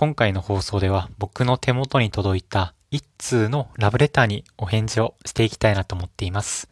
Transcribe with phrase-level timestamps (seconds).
[0.00, 6.70] 今回の放送では僕の手元に届いた一通のラブレターにお返事をしていきたいなと思っています。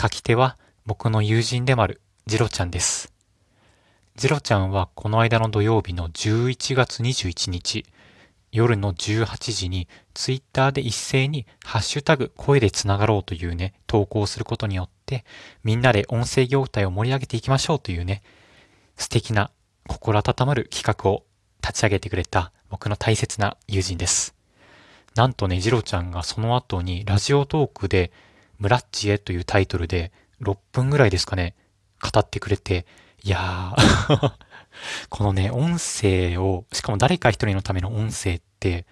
[0.00, 3.12] 書き手は僕の友人でもあるジロちゃんです。
[4.16, 7.84] ジロちゃんはこの間の土曜日の11月21日、
[8.50, 15.24] 夜の18時にツイッターで一斉にハッシュタグ声でつながろうというね、投稿することによって
[15.62, 18.20] みんなで音声業態を盛り上げていきましょうというね、
[18.96, 19.52] 素敵な
[19.86, 21.22] 心温まる企画を
[21.62, 24.34] 立ち上げてくれた僕の大切な友人です。
[25.14, 28.12] なんとね、ジロちゃんがその後にラジオトークで、
[28.58, 31.54] ムラッチへというタイトルで6分ぐらいですかね、
[32.00, 32.86] 語ってくれて、
[33.22, 34.32] いやー
[35.10, 38.86] このね、音声を、しかも誰か一人のための音声って、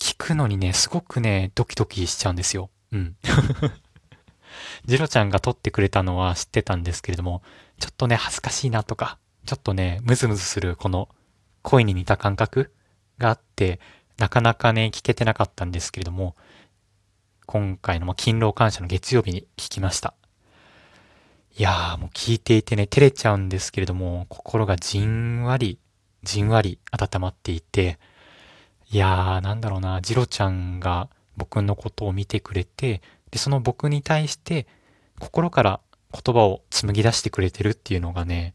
[0.00, 2.70] 聞くのにね、すごくね、ドキドキしちゃうんですよ。
[2.92, 3.16] うん。
[4.86, 7.42] ジロちゃんが撮ってくれたのは知ってたんですけれども、
[7.78, 11.08] ちょっとね、恥ずかしいなとか、ちょっとね、ムズムズするこの
[11.64, 12.72] 声に似た感覚
[13.18, 13.80] があって、
[14.18, 16.36] なかなかね、聞けてなかったんですけれども、
[17.46, 20.14] 今回の勤労感謝の月曜日に聞きました。
[21.56, 25.78] いやーもう聞いていてね、照れちゃうんですけれども、心がじんわり、
[26.22, 27.98] じんわり温まっていて、
[28.90, 34.66] いやーなんだろうな、ジロちゃんが僕のことを見てくれて、で、その僕に対して
[35.18, 35.80] 心から
[36.12, 38.54] 言葉を紡ぎ出してくれてるっていうのがね、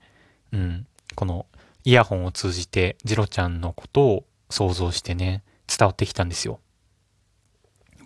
[0.52, 1.46] うん、この
[1.84, 6.60] イヤホンを通じてジロちゃんのことを想像してね、伝わってきたんですよ。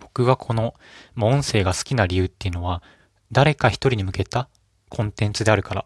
[0.00, 0.74] 僕がこの、
[1.14, 2.82] まあ音声が好きな理由っていうのは、
[3.32, 4.48] 誰か一人に向けた
[4.88, 5.84] コンテンツであるから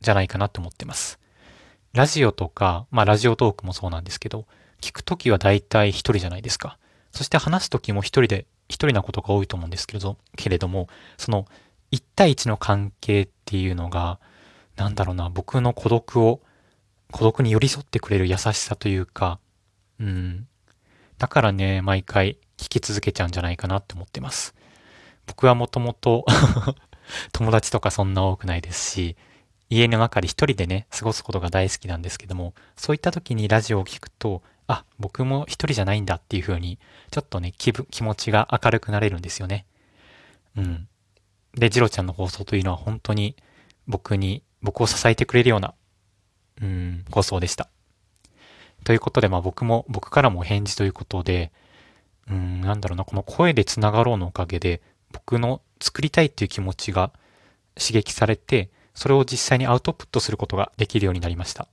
[0.00, 1.18] じゃないかなと思ってます。
[1.92, 4.46] ラジオとか、まあラジオトークもそうなんですけど、
[4.80, 6.78] 聞くときは大体一人じゃないですか。
[7.12, 11.46] そして話すときも一人で、一人なことが多いと思うんですけれど、けれども、その
[11.90, 14.18] 一対一の関係っていうのが、
[14.76, 16.40] なんだろうな、僕の孤独を
[17.12, 19.38] 孤独に寄り添ってくれる優しさというか、
[20.00, 20.48] うん。
[21.18, 24.54] だからね、毎回聞き続けちゃうんじゃないかなって思ってます。
[25.26, 26.24] 僕はもともと
[27.32, 29.16] 友達とかそんな多くないですし、
[29.68, 36.78] 家の中で一人でね、過ごすことが大好きなんですけども、そういった時にラジオを聞くと、あ、僕も一人じゃないんだっていう風に、
[37.10, 39.66] ちょっとね、気分、気持ちが明るくなれるんですよね。
[40.56, 40.88] うん。
[41.54, 43.36] で、ジロちゃんの放送というのは本当に
[43.88, 45.74] 僕に、僕を支えてくれるような
[46.62, 47.68] うん、放送でした。
[48.84, 51.52] ということで、まあ僕も、僕からも返事ということで、
[52.30, 54.80] うん、なんだろうな、この声でつながろうのおかげで、
[55.12, 57.12] 僕の作りたいっていう気持ちが
[57.74, 61.68] 刺激されて、それを実際にアウトプットすることができるようになりました。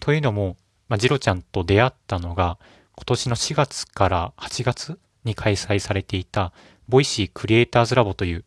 [0.00, 0.56] というのも、
[0.88, 2.58] まあ、ジロちゃんと出会ったのが、
[2.96, 6.52] 今年の4月から8月に開催されていた、
[6.88, 8.44] Voicy クリエイターズラボという、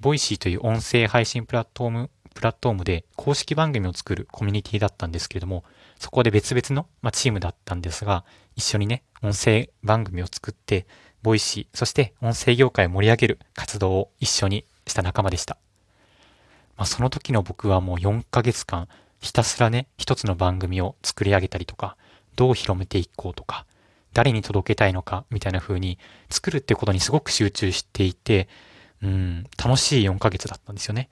[0.00, 5.64] Voicy という音声配信プラットフォームプラットフォームで公式番組を作るコミュニティだったんですけれども、
[5.98, 8.24] そこで別々の、まあ、チームだったんですが、
[8.56, 10.86] 一緒にね、音声番組を作って、
[11.22, 15.56] Voicy、そして音声業界を盛り上げる活動を一緒にした仲間でした。
[16.76, 18.88] まあ、その時の僕はもう4ヶ月間、
[19.20, 21.96] ひたすらね、一つの番組を作り上げたりとか、
[22.36, 23.64] どう広めていこうとか、
[24.12, 28.48] 誰に届けたいのか、みたいな風に、作るってことにすごく集中していて、
[29.02, 31.08] うん、楽しい4ヶ月だったんですよね。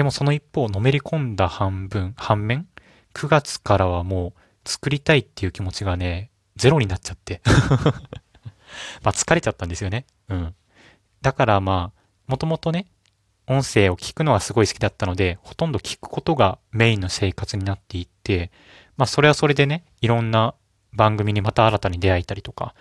[0.00, 2.66] でもその一方、のめり込んだ半分、反面、
[3.12, 4.32] 9月からはも
[4.64, 7.42] う作りたいっていう気持ちがね、ゼロになっちゃって
[9.04, 10.06] まあ疲れちゃったんですよね。
[10.30, 10.54] うん。
[11.20, 12.86] だからまあ、もともとね、
[13.46, 18.50] 音声を聞くのはすごい好きだったので、ほとんど聞くことがメインの生活になっていって、
[18.96, 20.54] まあそれはそれでね、いろんな
[20.94, 22.74] 番組にまた新たに出会えたりとか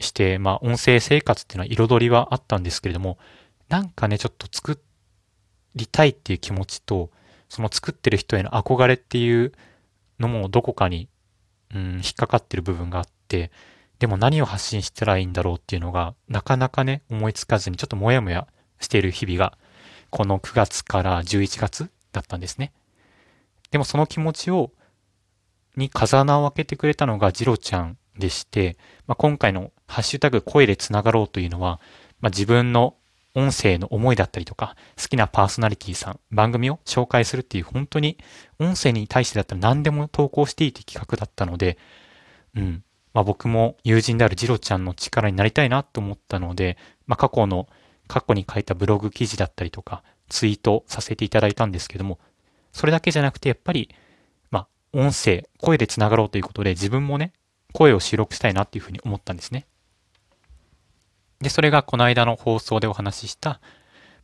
[0.00, 3.18] して、まあ音声生活っていうのは彩りはあったんですけれども、
[3.68, 4.76] なんかね、ちょっと作っ
[5.74, 7.10] りたいっていう気持ちと、
[7.48, 9.52] その作ってる人への憧れっていう
[10.18, 11.08] のもどこかに、
[11.74, 13.50] うん、引っかかってる部分があって、
[13.98, 18.46] でも何を発信したらいいんだろうっていうのが、なかなかね、思いつかずにちょっともやもや
[18.80, 19.56] している日々が、
[20.10, 22.72] この9月から11月だったんですね。
[23.70, 24.72] でもその気持ちを、
[25.76, 28.76] に風穴を開けてくれたのがジロちゃんでして、
[29.06, 31.80] まあ、今回のハッシュタグ声でつながろうというのは、
[32.20, 32.94] まあ、自分の
[33.34, 38.16] 音声の思いだったりとか、好きなパーソナリティさん、番組を紹介するっていう本当に
[38.60, 41.78] 音声に対してだったら何でも投稿していいって企画だったので、
[42.54, 42.84] うん。
[43.12, 46.76] まあ僕も友人であるジロちゃんの力になりたいなと思ったので、
[47.06, 47.68] まあ過去の、
[48.06, 52.18] 過去に書いたブログ記事だったりとか、ツイートさせていただいたんですけども、
[52.72, 53.90] それだけじゃなくてやっぱり、
[54.50, 57.32] まあ音声、声で繋がろうということで自分もね、
[57.72, 59.66] 声を収録したいなっていうふうに思ったんですね。
[61.44, 63.60] で、それがこの間の放送でお話しした、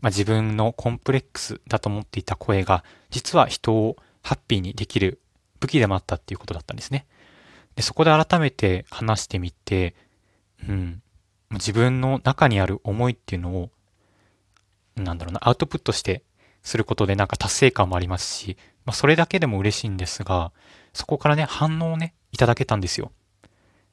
[0.01, 5.21] まあ、自分のコンプレックスだと思っていた声が、実は人をハッピーにできる
[5.61, 7.07] 武器でもあったっていうことだったんですね。
[7.77, 9.95] で、そこで改めて話してみて、
[10.67, 11.03] うん、
[11.51, 13.71] 自分の中にある思いっていうのを、
[14.97, 16.23] なんだろうな、アウトプットして
[16.63, 18.57] することでなんか達成感もありますし、
[18.87, 20.53] まあ、それだけでも嬉しいんですが、
[20.95, 23.13] そこからね、反応をね、いただけたんですよ。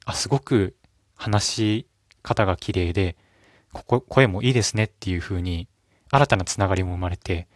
[0.06, 0.74] あ、すごく
[1.14, 1.87] 話
[2.18, 3.16] し方が綺麗で、
[3.72, 5.68] ここ、声もいいですねっていう風に、
[6.10, 7.46] 新たなつながりも生まれて、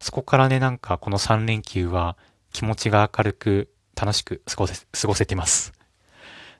[0.00, 2.16] そこからね、なんかこの3連休は
[2.52, 5.72] 気持ちが明るく楽しく過ごせ、過ごせてます。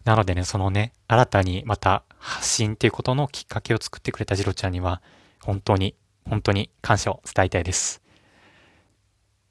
[0.05, 5.03] なのでね、そのね、新たにまた発信っていうことのきっかけを作ってくれたジロちゃんには、
[5.43, 5.95] 本当に、
[6.29, 8.03] 本当に感謝を伝えたいです。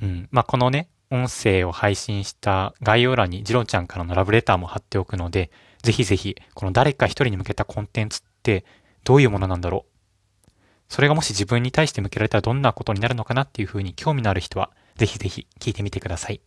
[0.01, 0.27] うん。
[0.31, 5.51] まあ、このね、音声を配信した概要欄にジロちゃんからのラブレターも貼っておくので、
[5.87, 8.65] ぜひぜひ、この誰か一人に向けたコンテンツって
[9.05, 10.51] どういうものなんだろう
[10.89, 16.41] それがもし自分に対して向けられたらどんなことになるのかなっていうふうに興味のある人は、ぜひぜひ聞いてみてください。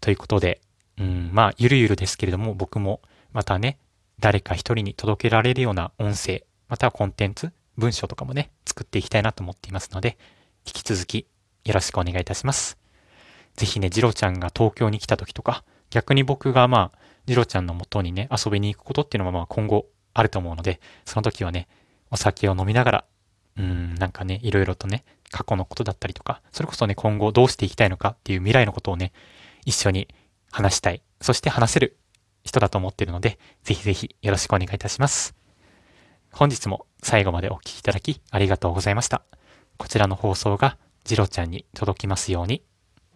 [0.00, 0.60] ということで、
[0.98, 3.78] うん、まあ、ゆるゆるですけれども、僕もまたね、
[4.18, 10.18] 誰か一人に届けられるような音声、またはコンテンツ、文章とかもね、作っていきたいなと思っていますので、
[10.66, 11.28] 引き続き
[11.64, 12.76] よろしくお願いいたします。
[13.54, 21.68] ぜひね、ジロちゃんが東京に来た時とか、逆に僕がまあ、ジロちゃんの元にね、遊びに行くことっていうのもまあ今後あると思うので、その時はね、
[22.10, 23.04] お酒を飲みながら、
[23.58, 29.12] うん、なんかね、いろいろとね、過去のことだったりとか、それこそね、今後どうしていきたいのかっていう未来のことをね、
[29.66, 30.08] 一緒に
[30.50, 31.02] 話したい。
[31.20, 31.98] そして話せる
[32.44, 35.34] 人だと思っているので、ぜひぜひよろしくお願いいたします。
[36.32, 39.20] 本日も最後までお聴きいただきありがとうございました。
[39.76, 42.62] こちらの放送がジロちゃんに届きますように。